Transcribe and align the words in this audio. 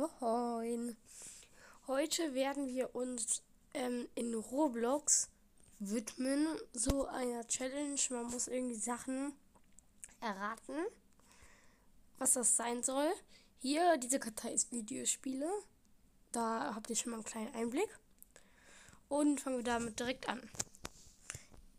Moin. 0.00 0.96
Heute 1.86 2.32
werden 2.32 2.68
wir 2.68 2.94
uns 2.94 3.42
ähm, 3.74 4.08
in 4.14 4.32
Roblox 4.32 5.28
widmen, 5.78 6.46
so 6.72 7.06
einer 7.06 7.46
Challenge. 7.46 8.00
Man 8.08 8.30
muss 8.30 8.48
irgendwie 8.48 8.76
Sachen 8.76 9.34
erraten, 10.22 10.76
was 12.16 12.32
das 12.32 12.56
sein 12.56 12.82
soll. 12.82 13.12
Hier, 13.58 13.98
diese 13.98 14.18
Kartei 14.18 14.52
ist 14.52 14.72
Videospiele. 14.72 15.50
Da 16.32 16.72
habt 16.74 16.88
ihr 16.88 16.96
schon 16.96 17.10
mal 17.10 17.16
einen 17.16 17.24
kleinen 17.24 17.54
Einblick. 17.54 17.98
Und 19.10 19.42
fangen 19.42 19.58
wir 19.58 19.64
damit 19.64 20.00
direkt 20.00 20.30
an. 20.30 20.40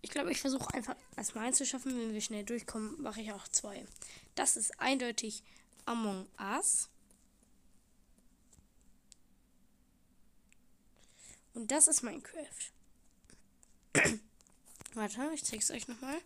Ich 0.01 0.11
glaube, 0.11 0.31
ich 0.31 0.41
versuche 0.41 0.71
einfach 0.75 0.95
erstmal 1.17 1.47
einzuschaffen. 1.47 1.97
Wenn 1.97 2.13
wir 2.13 2.21
schnell 2.21 2.43
durchkommen, 2.43 3.01
mache 3.01 3.21
ich 3.21 3.33
auch 3.33 3.47
zwei. 3.47 3.83
Das 4.35 4.57
ist 4.57 4.79
eindeutig 4.79 5.43
Among 5.85 6.27
Us. 6.39 6.91
Und 11.53 11.71
das 11.71 11.87
ist 11.87 12.01
Minecraft. 12.01 12.71
Warte, 14.93 15.31
ich 15.33 15.43
zeige 15.43 15.61
es 15.61 15.71
euch 15.71 15.87
nochmal. 15.87 16.19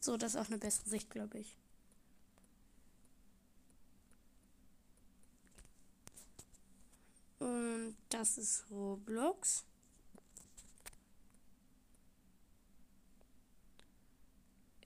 So, 0.00 0.16
das 0.16 0.34
ist 0.34 0.40
auch 0.40 0.48
eine 0.48 0.58
bessere 0.58 0.88
Sicht, 0.88 1.10
glaube 1.10 1.38
ich. 1.38 1.56
Und 7.38 7.96
das 8.08 8.38
ist 8.38 8.64
Roblox. 8.70 9.64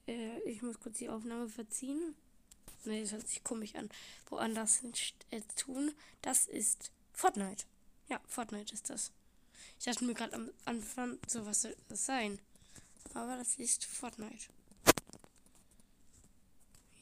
Äh, 0.07 0.41
ich 0.41 0.63
muss 0.63 0.81
kurz 0.81 0.99
die 0.99 1.09
Aufnahme 1.09 1.49
verziehen. 1.49 2.15
Ne, 2.85 3.03
das 3.03 3.13
hört 3.13 3.29
sich 3.29 3.45
komisch 3.45 3.75
an. 3.75 3.91
Woanders 4.29 4.83
äh, 5.31 5.41
tun. 5.57 5.93
Das 6.23 6.47
ist 6.47 6.91
Fortnite. 7.13 7.65
Ja, 8.09 8.21
Fortnite 8.27 8.73
ist 8.73 8.91
das. 8.91 9.13
Ich 9.79 9.85
dachte 9.85 10.05
mir 10.05 10.15
gerade 10.15 10.35
am 10.35 10.51
Anfang, 10.65 11.19
so 11.27 11.47
was 11.47 11.63
soll 11.63 11.77
das 11.89 12.07
sein? 12.07 12.39
Aber 13.15 13.37
das 13.37 13.57
ist 13.57 13.85
Fortnite. 13.85 14.49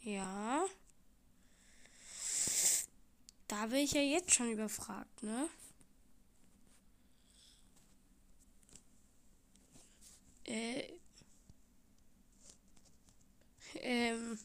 Ja. 0.02 0.64
Da 3.48 3.66
bin 3.66 3.78
ich 3.78 3.92
ja 3.92 4.00
jetzt 4.00 4.34
schon 4.34 4.50
überfragt, 4.50 5.22
ne? 5.22 5.48
Äh. 10.44 10.92
Ähm. 13.76 14.38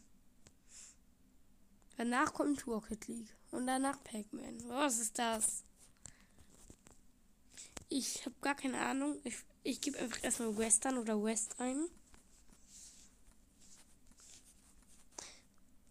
Danach 1.97 2.33
kommt 2.33 2.65
Rocket 2.65 3.07
League. 3.07 3.35
Und 3.51 3.67
danach 3.67 4.03
Pac-Man. 4.03 4.67
Was 4.69 4.99
ist 4.99 5.19
das? 5.19 5.63
Ich 7.93 8.25
habe 8.25 8.35
gar 8.39 8.55
keine 8.55 8.79
Ahnung. 8.79 9.19
Ich, 9.25 9.35
ich 9.63 9.81
gebe 9.81 9.99
einfach 9.99 10.23
erstmal 10.23 10.57
Western 10.57 10.97
oder 10.97 11.21
West 11.21 11.59
ein. 11.59 11.89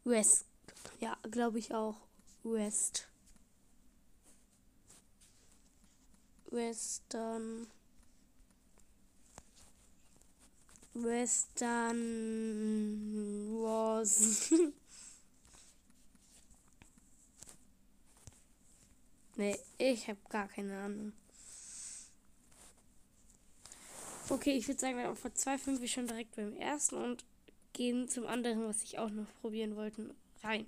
West. 0.04 0.46
Ja, 0.98 1.18
glaube 1.30 1.58
ich 1.58 1.74
auch. 1.74 1.96
West. 2.42 3.06
Western. 6.46 7.66
Western 10.94 11.98
was. 13.62 14.50
nee, 19.36 19.58
ich 19.76 20.08
habe 20.08 20.18
gar 20.30 20.48
keine 20.48 20.80
Ahnung. 20.80 21.12
Okay, 24.30 24.52
ich 24.52 24.68
würde 24.68 24.78
sagen, 24.80 24.96
dann 24.96 25.16
verzweifeln 25.16 25.80
wir 25.80 25.88
schon 25.88 26.06
direkt 26.06 26.36
beim 26.36 26.56
ersten 26.56 26.94
und 26.94 27.24
gehen 27.72 28.08
zum 28.08 28.28
anderen, 28.28 28.64
was 28.64 28.84
ich 28.84 28.96
auch 28.96 29.10
noch 29.10 29.26
probieren 29.41 29.74
wollte, 29.74 30.14
rein. 30.44 30.66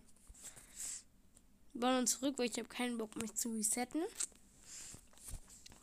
Bauen 1.73 1.99
uns 1.99 2.19
zurück, 2.19 2.39
weil 2.39 2.51
ich 2.51 2.59
habe 2.59 2.69
keinen 2.69 2.99
Bock, 2.99 3.15
mich 3.15 3.33
zu 3.35 3.51
resetten. 3.51 4.03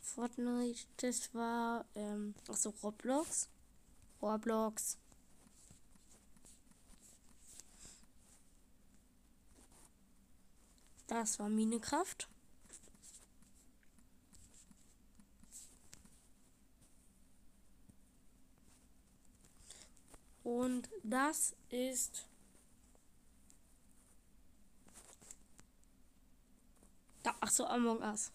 Fortnite, 0.02 0.82
das 0.98 1.34
war, 1.34 1.86
ähm, 1.96 2.36
achso, 2.50 2.74
Roblox. 2.84 3.48
Roblox. 4.22 4.98
Das 11.08 11.40
war 11.40 11.48
Minecraft. 11.48 12.28
Und 20.50 20.90
das 21.04 21.54
ist 21.70 22.26
ach 27.40 27.52
so, 27.52 27.68
Among 27.68 28.02
Us. 28.02 28.32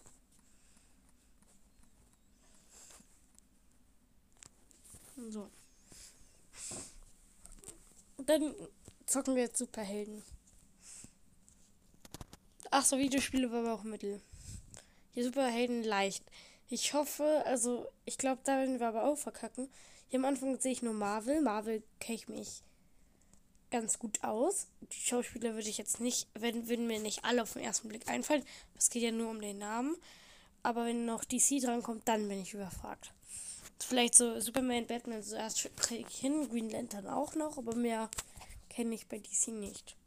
So. 5.29 5.49
Dann 8.19 8.55
zocken 9.05 9.35
wir 9.35 9.43
jetzt 9.43 9.57
Superhelden. 9.57 10.23
Ach 12.71 12.85
so, 12.85 12.97
Videospiele 12.97 13.51
war 13.51 13.59
aber 13.59 13.73
auch 13.73 13.83
Mittel. 13.83 14.21
Die 15.15 15.23
Superhelden 15.23 15.83
leicht. 15.83 16.23
Ich 16.69 16.93
hoffe, 16.93 17.43
also 17.45 17.91
ich 18.05 18.17
glaube, 18.17 18.39
da 18.45 18.57
werden 18.57 18.79
wir 18.79 18.87
aber 18.87 19.03
auch 19.03 19.17
verkacken. 19.17 19.69
Hier 20.15 20.21
am 20.21 20.29
Anfang 20.29 20.57
sehe 20.61 20.71
ich 20.71 20.81
nur 20.81 20.93
Marvel. 20.93 21.41
Marvel 21.41 21.83
kenne 21.99 22.15
ich 22.15 22.29
mich 22.29 22.61
ganz 23.69 23.99
gut 23.99 24.23
aus. 24.23 24.67
Die 24.79 25.05
Schauspieler 25.05 25.55
würde 25.55 25.67
ich 25.67 25.77
jetzt 25.77 25.99
nicht, 25.99 26.29
wenn, 26.35 26.69
würden 26.69 26.87
mir 26.87 27.01
nicht 27.01 27.25
alle 27.25 27.43
auf 27.43 27.51
den 27.51 27.63
ersten 27.63 27.89
Blick 27.89 28.07
einfallen. 28.07 28.45
Es 28.77 28.89
geht 28.89 29.03
ja 29.03 29.11
nur 29.11 29.29
um 29.29 29.41
den 29.41 29.57
Namen. 29.57 29.97
Aber 30.63 30.85
wenn 30.85 31.03
noch 31.03 31.25
DC 31.25 31.61
drankommt, 31.61 32.07
dann 32.07 32.29
bin 32.29 32.41
ich 32.41 32.53
überfragt. 32.53 33.11
Vielleicht 33.77 34.15
so 34.15 34.39
Superman, 34.39 34.87
Batman 34.87 35.21
zuerst 35.21 35.69
kriege 35.75 36.05
ich 36.07 36.15
hin, 36.15 36.47
Green 36.47 36.69
Lantern 36.69 37.07
auch 37.07 37.35
noch, 37.35 37.57
aber 37.57 37.75
mehr 37.75 38.09
kenne 38.69 38.95
ich 38.95 39.07
bei 39.07 39.19
DC 39.19 39.49
nicht. 39.49 39.97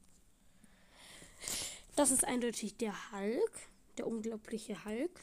Das 1.96 2.10
ist 2.10 2.24
eindeutig 2.24 2.78
der 2.78 2.94
Hulk, 3.12 3.68
der 3.98 4.06
unglaubliche 4.06 4.86
Hulk. 4.86 5.20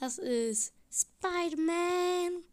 Das 0.00 0.16
ist 0.16 0.72
Spider-Man. 0.90 2.44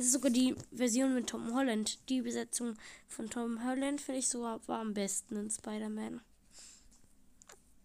Das 0.00 0.06
ist 0.06 0.14
sogar 0.14 0.30
die 0.30 0.56
Version 0.72 1.14
mit 1.14 1.26
Tom 1.26 1.54
Holland. 1.54 1.98
Die 2.08 2.22
Besetzung 2.22 2.74
von 3.06 3.28
Tom 3.28 3.62
Holland 3.66 4.00
finde 4.00 4.20
ich 4.20 4.28
sogar 4.28 4.66
war 4.66 4.80
am 4.80 4.94
besten 4.94 5.36
in 5.36 5.50
Spider-Man. 5.50 6.22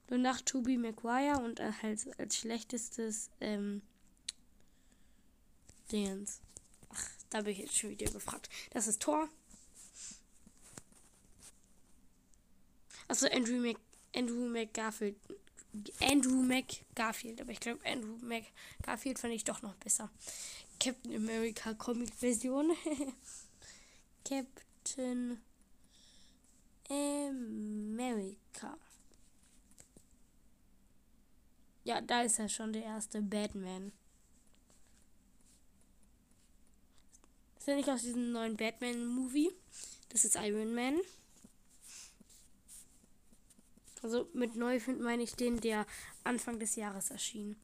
Und 0.09 0.21
nach 0.21 0.39
Tobey 0.39 0.77
Maguire 0.77 1.41
und 1.43 1.59
als, 1.59 2.07
als 2.17 2.37
schlechtestes 2.37 3.31
ähm, 3.41 3.81
Dingens. 5.91 6.39
Ach, 6.87 7.05
da 7.31 7.41
bin 7.41 7.51
ich 7.51 7.57
jetzt 7.57 7.77
schon 7.77 7.89
wieder 7.89 8.09
gefragt. 8.09 8.47
Das 8.69 8.87
ist 8.87 9.01
Thor. 9.01 9.27
Also 13.09 13.27
Andrew 13.29 13.57
Mc 13.57 13.77
Andrew 14.15 14.47
McGarfield. 14.47 15.17
Andrew 16.01 16.41
McGarfield, 16.41 17.41
aber 17.41 17.51
ich 17.51 17.59
glaube 17.59 17.85
Andrew 17.85 18.15
McGarfield 18.21 19.19
fand 19.19 19.33
ich 19.33 19.43
doch 19.43 19.61
noch 19.61 19.75
besser. 19.75 20.09
Captain 20.79 21.15
America 21.15 21.73
Comic 21.73 22.13
Version. 22.13 22.71
Captain 24.23 25.39
America. 26.89 28.77
Ja, 31.83 32.01
da 32.01 32.23
ist 32.23 32.39
er 32.39 32.49
schon 32.49 32.73
der 32.73 32.83
erste 32.83 33.21
Batman. 33.21 33.91
Ist 37.57 37.67
er 37.67 37.75
nicht 37.75 37.89
aus 37.89 38.01
diesem 38.01 38.31
neuen 38.31 38.57
Batman-Movie? 38.57 39.51
Das 40.09 40.25
ist 40.25 40.35
Iron 40.35 40.73
Man. 40.73 40.99
Also 44.01 44.29
mit 44.33 44.55
neu 44.55 44.79
meine 44.99 45.23
ich 45.23 45.35
den, 45.35 45.59
der 45.61 45.87
Anfang 46.23 46.59
des 46.59 46.75
Jahres 46.75 47.09
erschien. 47.09 47.55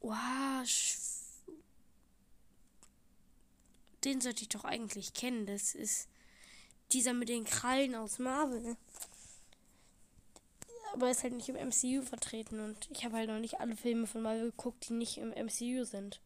Wow, 0.00 0.64
den 4.04 4.20
sollte 4.20 4.42
ich 4.42 4.48
doch 4.48 4.64
eigentlich 4.64 5.14
kennen. 5.14 5.46
Das 5.46 5.74
ist 5.74 6.08
dieser 6.92 7.12
mit 7.12 7.28
den 7.28 7.44
Krallen 7.44 7.94
aus 7.94 8.18
Marvel. 8.18 8.76
Aber 10.92 11.06
er 11.06 11.12
ist 11.12 11.22
halt 11.22 11.34
nicht 11.34 11.48
im 11.48 11.56
MCU 11.56 12.02
vertreten 12.02 12.60
und 12.60 12.88
ich 12.90 13.04
habe 13.04 13.16
halt 13.16 13.28
noch 13.28 13.38
nicht 13.38 13.60
alle 13.60 13.76
Filme 13.76 14.06
von 14.06 14.22
Marvel 14.22 14.50
geguckt, 14.50 14.88
die 14.88 14.94
nicht 14.94 15.18
im 15.18 15.30
MCU 15.30 15.84
sind. 15.84 16.20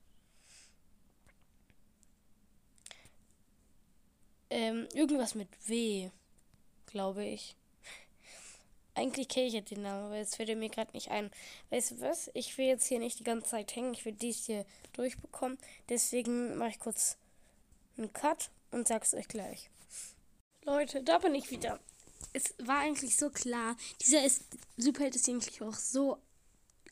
Ähm, 4.48 4.88
irgendwas 4.94 5.34
mit 5.34 5.48
W, 5.66 6.10
glaube 6.86 7.24
ich. 7.24 7.56
Eigentlich 8.94 9.28
kenne 9.28 9.46
ich 9.46 9.54
jetzt 9.54 9.72
den 9.72 9.82
Namen, 9.82 10.06
aber 10.06 10.16
jetzt 10.16 10.36
fällt 10.36 10.48
er 10.48 10.56
mir 10.56 10.68
gerade 10.68 10.92
nicht 10.92 11.10
ein. 11.10 11.30
Weißt 11.70 11.90
du 11.90 12.00
was? 12.00 12.30
Ich 12.34 12.56
will 12.56 12.66
jetzt 12.66 12.86
hier 12.86 13.00
nicht 13.00 13.18
die 13.18 13.24
ganze 13.24 13.50
Zeit 13.50 13.74
hängen. 13.74 13.92
Ich 13.92 14.04
will 14.04 14.12
dies 14.12 14.46
hier 14.46 14.64
durchbekommen. 14.92 15.58
Deswegen 15.88 16.56
mache 16.56 16.70
ich 16.70 16.78
kurz 16.78 17.18
einen 17.96 18.12
Cut 18.12 18.50
und 18.70 18.88
sag's 18.88 19.14
euch 19.14 19.28
gleich. 19.28 19.70
Leute, 20.62 21.02
da 21.02 21.18
bin 21.18 21.34
ich 21.34 21.50
wieder. 21.50 21.80
Es 22.32 22.54
war 22.58 22.78
eigentlich 22.80 23.16
so 23.16 23.30
klar. 23.30 23.76
Dieser 24.00 24.24
ist, 24.24 24.44
Superheld 24.76 25.14
ist 25.14 25.28
eigentlich 25.28 25.60
auch 25.62 25.74
so 25.74 26.18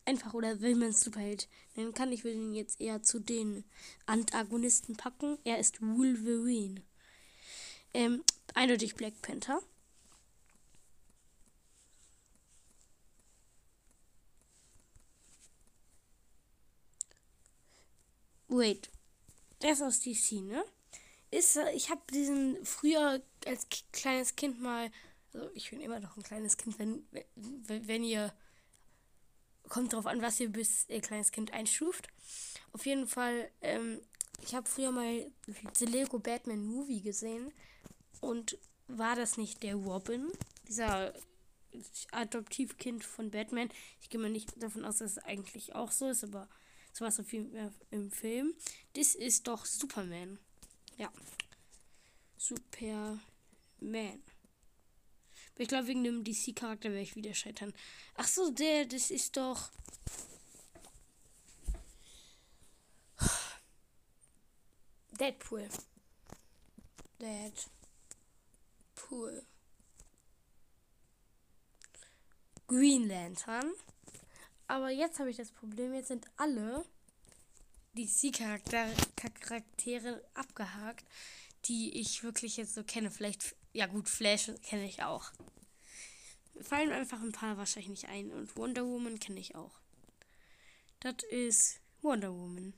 einfach 0.05 0.33
oder 0.33 0.61
will 0.61 0.75
man 0.75 0.93
Superheld 0.93 1.47
nennen 1.75 1.93
kann. 1.93 2.11
Ich 2.11 2.23
will 2.23 2.33
ihn 2.33 2.53
jetzt 2.53 2.79
eher 2.79 3.01
zu 3.03 3.19
den 3.19 3.63
Antagonisten 4.05 4.95
packen. 4.95 5.37
Er 5.43 5.59
ist 5.59 5.81
Wolverine. 5.81 6.81
Ähm, 7.93 8.23
eindeutig 8.53 8.95
Black 8.95 9.21
Panther. 9.21 9.61
Wait. 18.47 18.91
Der 19.61 19.71
ist 19.71 19.81
aus 19.81 19.99
DC, 19.99 20.41
ne? 20.43 20.63
Ist, 21.33 21.57
ich 21.73 21.89
habe 21.89 22.01
diesen 22.13 22.63
früher 22.63 23.19
als 23.47 23.67
kleines 23.91 24.35
Kind 24.35 24.61
mal, 24.61 24.91
also 25.33 25.49
ich 25.55 25.71
bin 25.71 25.81
immer 25.81 25.99
noch 25.99 26.15
ein 26.15 26.21
kleines 26.21 26.57
Kind, 26.57 26.77
wenn, 26.77 27.07
wenn, 27.33 27.87
wenn 27.87 28.03
ihr, 28.03 28.31
kommt 29.67 29.93
drauf 29.93 30.05
an, 30.05 30.21
was 30.21 30.39
ihr 30.39 30.49
bis 30.49 30.87
ihr 30.89 31.01
kleines 31.01 31.31
Kind 31.31 31.51
einstuft. 31.51 32.07
Auf 32.71 32.85
jeden 32.85 33.07
Fall, 33.07 33.49
ähm, 33.61 33.99
ich 34.43 34.53
habe 34.53 34.69
früher 34.69 34.91
mal 34.91 35.31
The 35.73 35.85
Lego 35.85 36.19
Batman 36.19 36.63
Movie 36.63 37.01
gesehen 37.01 37.51
und 38.21 38.59
war 38.87 39.15
das 39.15 39.37
nicht 39.37 39.63
der 39.63 39.73
Robin, 39.73 40.31
dieser 40.67 41.15
Adoptivkind 42.11 43.03
von 43.03 43.31
Batman? 43.31 43.69
Ich 44.01 44.09
gehe 44.09 44.21
mal 44.21 44.29
nicht 44.29 44.61
davon 44.61 44.85
aus, 44.85 44.97
dass 44.97 45.13
es 45.13 45.17
eigentlich 45.17 45.73
auch 45.73 45.91
so 45.91 46.09
ist, 46.09 46.23
aber 46.23 46.47
so 46.91 47.05
was 47.05 47.19
auf 47.19 47.33
jeden 47.33 47.51
Fall 47.51 47.73
im 47.89 48.11
Film. 48.11 48.53
Das 48.93 49.15
ist 49.15 49.47
doch 49.47 49.65
Superman. 49.65 50.37
Ja. 50.97 51.11
Superman. 52.37 53.21
Ich 55.57 55.67
glaube, 55.67 55.87
wegen 55.87 56.03
dem 56.03 56.23
DC-Charakter 56.23 56.89
werde 56.89 57.03
ich 57.03 57.15
wieder 57.15 57.33
scheitern. 57.33 57.73
Ach 58.15 58.27
so, 58.27 58.49
der, 58.51 58.85
das 58.85 59.11
ist 59.11 59.37
doch. 59.37 59.71
Deadpool. 65.19 65.69
Deadpool. 67.21 67.63
Green 72.67 73.07
Lantern. 73.07 73.71
Aber 74.67 74.89
jetzt 74.89 75.19
habe 75.19 75.29
ich 75.29 75.37
das 75.37 75.51
Problem, 75.51 75.93
jetzt 75.93 76.07
sind 76.07 76.25
alle 76.37 76.83
DC-Charaktere 77.95 80.23
abgehakt, 80.33 81.05
die 81.65 81.99
ich 81.99 82.23
wirklich 82.23 82.57
jetzt 82.57 82.73
so 82.73 82.83
kenne. 82.83 83.11
Vielleicht, 83.11 83.55
ja 83.73 83.85
gut, 83.85 84.09
Flash 84.09 84.51
kenne 84.63 84.85
ich 84.85 85.03
auch. 85.03 85.31
Fallen 86.61 86.91
einfach 86.91 87.21
ein 87.21 87.31
paar 87.31 87.57
wahrscheinlich 87.57 87.89
nicht 87.89 88.09
ein. 88.09 88.31
Und 88.31 88.55
Wonder 88.57 88.85
Woman 88.85 89.19
kenne 89.19 89.39
ich 89.39 89.55
auch. 89.55 89.79
Das 90.99 91.15
ist 91.29 91.79
Wonder 92.01 92.31
Woman. 92.31 92.73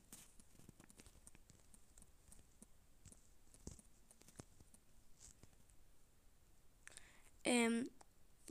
Ähm, 7.43 7.89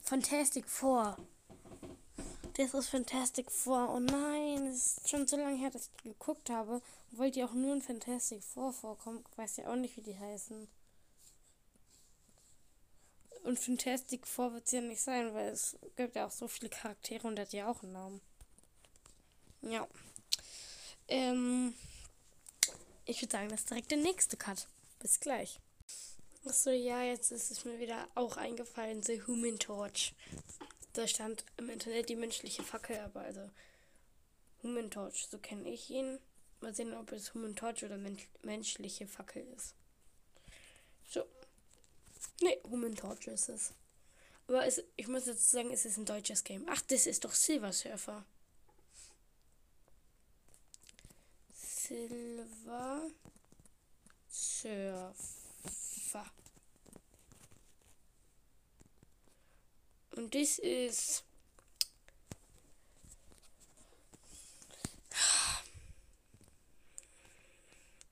Fantastic 0.03 0.69
Four 0.69 1.17
das 2.57 2.75
ist 2.75 2.89
Fantastic 2.89 3.51
Four. 3.51 3.95
Oh 3.95 4.01
nein, 4.01 4.67
es 4.67 4.99
ist 4.99 5.09
schon 5.09 5.27
so 5.27 5.37
lange 5.37 5.57
her, 5.57 5.71
dass 5.71 5.91
ich 5.97 6.03
geguckt 6.05 6.51
habe. 6.51 6.81
Wollt 7.11 7.37
ihr 7.37 7.47
auch 7.47 7.53
nur 7.53 7.75
in 7.75 7.83
Fantastic 7.83 8.43
Four 8.43 8.73
vorkommen, 8.73 9.25
weiß 9.37 9.59
ja 9.59 9.69
auch 9.69 9.77
nicht, 9.77 9.97
wie 9.97 10.03
die 10.03 10.19
heißen. 10.19 10.69
Und 13.43 13.59
Fantastic 13.59 14.27
Four 14.27 14.55
wird 14.55 14.67
es 14.67 14.73
ja 14.73 14.81
nicht 14.81 15.03
sein, 15.03 15.35
weil 15.35 15.49
es 15.49 15.77
gibt 15.97 16.17
ja 16.17 16.27
auch 16.27 16.31
so 16.31 16.49
viele 16.49 16.71
Charaktere 16.71 17.27
und 17.27 17.39
hat 17.39 17.53
ja 17.53 17.71
auch 17.71 17.83
einen 17.83 17.93
Namen. 17.93 18.21
Ja. 19.63 19.87
Ähm, 21.09 21.75
ich 23.05 23.21
würde 23.21 23.33
sagen, 23.33 23.49
das 23.51 23.61
ist 23.61 23.71
direkt 23.71 23.91
der 23.91 23.99
nächste 23.99 24.37
Cut. 24.37 24.67
Bis 25.01 25.21
gleich. 25.21 25.61
Achso, 26.47 26.71
ja, 26.71 27.03
jetzt 27.03 27.33
ist 27.33 27.51
es 27.51 27.65
mir 27.65 27.79
wieder 27.79 28.07
auch 28.15 28.37
eingefallen, 28.37 29.03
The 29.03 29.23
Human 29.27 29.59
Torch. 29.59 30.15
Da 30.95 31.09
stand 31.09 31.45
im 31.57 31.69
Internet 31.71 32.09
die 32.09 32.17
menschliche 32.17 32.63
Fackel, 32.63 32.99
aber 33.01 33.21
also 33.23 33.51
Human 34.63 34.91
Torch, 34.91 35.27
so 35.29 35.39
kenne 35.39 35.69
ich 35.69 35.91
ihn. 35.91 36.19
Mal 36.61 36.75
sehen, 36.75 36.95
ob 36.95 37.11
es 37.13 37.35
Human 37.35 37.57
Torch 37.57 37.85
oder 37.85 37.99
men 37.99 38.17
menschliche 38.43 39.07
Fackel 39.07 39.45
ist. 39.57 39.75
So. 41.11 41.27
Ne, 42.41 42.57
Human 42.71 42.95
Torch 42.95 43.27
ist 43.27 43.49
es. 43.49 43.73
Aber 44.47 44.65
es, 44.67 44.83
ich 44.97 45.09
muss 45.09 45.25
dazu 45.25 45.43
sagen, 45.43 45.73
es 45.73 45.85
ist 45.85 45.97
ein 45.97 46.07
deutsches 46.07 46.45
Game. 46.45 46.65
Ach, 46.69 46.81
das 46.83 47.07
ist 47.07 47.25
doch 47.25 47.35
Silver 47.35 47.73
Surfer. 47.73 48.25
Silver 51.55 53.11
Surfer. 54.31 55.15
Und 60.17 60.35
das 60.35 60.59
ist. 60.59 61.25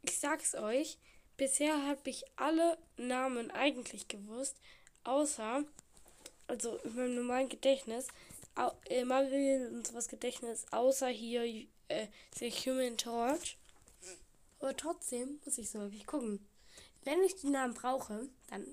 Ich 0.03 0.19
sag's 0.19 0.55
euch, 0.55 0.99
bisher 1.37 1.87
habe 1.87 2.11
ich 2.11 2.25
alle 2.37 2.79
Namen 2.97 3.51
eigentlich 3.51 4.09
gewusst, 4.09 4.57
außer, 5.05 5.65
also 6.47 6.77
in 6.79 6.95
meinem 6.95 7.15
normalen 7.17 7.49
Gedächtnis, 7.49 8.09
äh, 8.89 9.05
Marvel 9.05 9.69
und 9.73 9.87
sowas 9.87 10.09
Gedächtnis, 10.09 10.67
außer 10.71 11.09
hier 11.09 11.45
äh, 11.89 12.07
The 12.37 12.51
Human 12.51 12.97
Torch. 12.97 13.57
Aber 14.61 14.77
trotzdem 14.77 15.41
muss 15.45 15.59
ich 15.59 15.71
so 15.71 15.81
wirklich 15.81 16.07
gucken. 16.07 16.47
Wenn 17.05 17.23
ich 17.25 17.35
die 17.37 17.49
Namen 17.49 17.75
brauche, 17.75 18.29
dann 18.49 18.65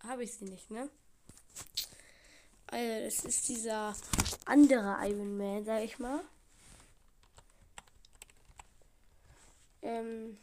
habe 0.00 0.24
ich 0.24 0.34
sie 0.34 0.44
nicht, 0.44 0.70
ne? 0.70 0.88
Also, 2.74 3.04
das 3.04 3.24
ist 3.24 3.48
dieser 3.48 3.94
andere 4.46 4.96
Iron 5.06 5.36
Man, 5.36 5.64
sag 5.64 5.84
ich 5.84 5.96
mal. 6.00 6.24
Ähm. 9.80 10.36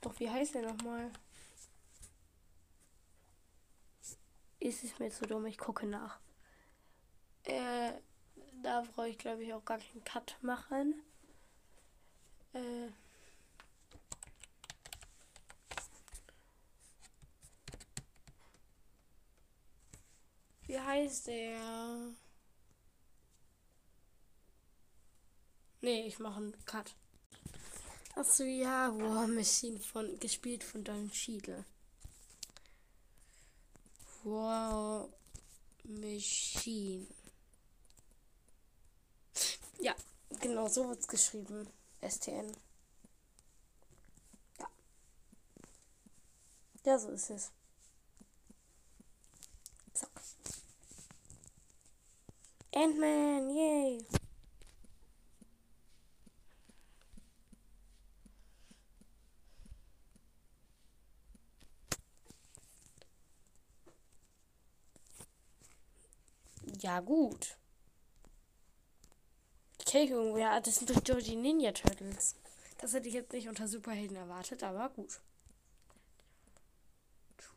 Doch, 0.00 0.18
wie 0.18 0.28
heißt 0.28 0.56
der 0.56 0.62
nochmal? 0.62 1.12
Ist 4.58 4.82
es 4.82 4.98
mir 4.98 5.10
zu 5.10 5.26
dumm? 5.26 5.46
Ich 5.46 5.58
gucke 5.58 5.86
nach. 5.86 6.18
Äh, 7.44 7.92
da 8.64 8.82
brauche 8.92 9.10
ich, 9.10 9.18
glaube 9.18 9.44
ich, 9.44 9.54
auch 9.54 9.64
gar 9.64 9.78
keinen 9.78 10.02
Cut 10.02 10.36
machen. 10.42 11.04
Äh. 12.52 12.88
Wie 20.70 20.78
heißt 20.78 21.26
der? 21.26 22.14
Nee, 25.80 26.06
ich 26.06 26.20
mache 26.20 26.36
einen 26.36 26.64
Cut. 26.64 26.94
Achso, 28.14 28.44
ja, 28.44 28.96
War 28.96 29.26
Machine 29.26 29.80
von, 29.80 30.16
gespielt 30.20 30.62
von 30.62 30.84
Don 30.84 31.10
Cheadle. 31.10 31.64
War 34.22 35.08
Machine. 35.82 37.08
Ja, 39.80 39.96
genau, 40.38 40.68
so 40.68 40.88
wird 40.88 41.00
es 41.00 41.08
geschrieben. 41.08 41.68
STN. 42.00 42.56
Ja. 44.60 44.68
Ja, 46.84 46.96
so 47.00 47.10
ist 47.10 47.30
es. 47.30 47.50
Ant-Man, 52.72 53.50
yay! 53.50 54.06
Ja, 66.80 67.00
gut. 67.00 67.56
Okay, 69.80 70.04
irgendwo, 70.06 70.38
ja, 70.38 70.60
das 70.60 70.76
sind 70.76 70.90
doch 70.90 71.02
Georgie 71.02 71.36
Ninja 71.36 71.72
Turtles. 71.72 72.36
Das 72.78 72.94
hätte 72.94 73.08
ich 73.08 73.14
jetzt 73.14 73.32
nicht 73.32 73.48
unter 73.48 73.66
Superhelden 73.68 74.16
erwartet, 74.16 74.62
aber 74.62 74.88
gut. 74.90 75.20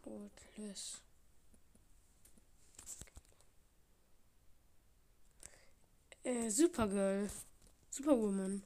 Turtles. 0.04 1.02
Äh, 6.24 6.50
Supergirl. 6.50 7.30
Superwoman. 7.90 8.64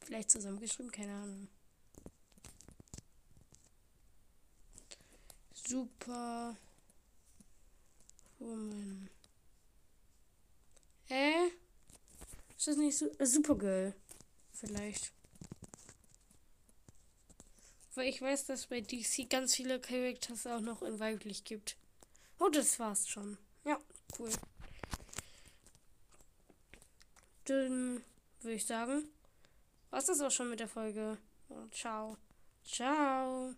Vielleicht 0.00 0.30
zusammengeschrieben, 0.30 0.90
keine 0.90 1.14
Ahnung. 1.14 1.48
Super 5.54 6.56
Woman. 8.40 9.08
Hä? 11.06 11.52
Ist 12.56 12.66
das 12.66 12.76
nicht 12.76 12.98
so? 12.98 13.06
Äh, 13.18 13.26
Supergirl. 13.26 13.94
Vielleicht. 14.52 15.12
Weil 17.94 18.08
ich 18.08 18.20
weiß, 18.20 18.46
dass 18.46 18.66
bei 18.66 18.80
DC 18.80 19.28
ganz 19.30 19.54
viele 19.54 19.80
Characters 19.80 20.46
auch 20.46 20.60
noch 20.60 20.82
in 20.82 20.98
weiblich 20.98 21.44
gibt. 21.44 21.76
Oh, 22.40 22.48
das 22.48 22.78
war's 22.80 23.06
schon. 23.06 23.36
Ja, 23.64 23.78
cool. 24.18 24.30
Dann 27.44 28.02
würde 28.40 28.54
ich 28.54 28.66
sagen, 28.66 29.04
was 29.90 30.08
ist 30.08 30.22
auch 30.22 30.30
schon 30.30 30.48
mit 30.48 30.58
der 30.58 30.68
Folge. 30.68 31.18
Und 31.48 31.74
ciao. 31.74 32.16
Ciao. 32.64 33.54